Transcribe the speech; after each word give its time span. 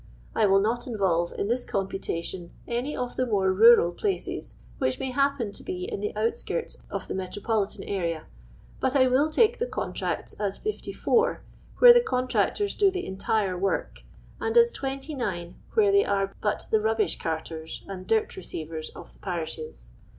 I 0.33 0.47
will 0.47 0.59
not 0.61 0.87
involve 0.87 1.31
in 1.33 1.47
this 1.47 1.63
computation 1.63 2.49
any 2.67 2.97
of 2.97 3.17
the 3.17 3.27
more 3.27 3.53
rural 3.53 3.91
places 3.91 4.55
which 4.79 4.97
may 4.99 5.09
h:i]<pcn 5.09 5.53
to 5.53 5.61
be 5.63 5.83
in 5.83 5.99
the 5.99 6.11
outskirts 6.15 6.75
of 6.89 7.07
the 7.07 7.13
metropolitan 7.13 7.83
area, 7.83 8.25
but 8.79 8.95
I 8.95 9.05
will 9.05 9.29
take 9.29 9.59
the 9.59 9.67
contracts 9.67 10.33
as 10.39 10.57
51. 10.57 11.37
wheri* 11.79 11.93
the 11.93 12.01
contiactors 12.01 12.75
d) 12.75 12.89
the 12.89 13.05
entire 13.05 13.55
work, 13.55 14.01
and 14.39 14.57
as 14.57 14.71
'20 14.71 15.17
whore 15.17 15.91
they 15.91 16.03
are 16.03 16.33
but 16.41 16.65
the 16.71 16.81
rubbish 16.81 17.19
carters 17.19 17.83
and 17.87 18.07
dirt 18.07 18.35
receivers 18.35 18.89
of 18.95 19.13
the 19.13 19.19
parishes. 19.19 19.91